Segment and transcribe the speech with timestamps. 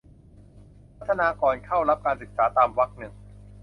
[0.97, 3.13] พัฒนาก่อนเข้ารับการศึกษาตามวรรคหนึ่ง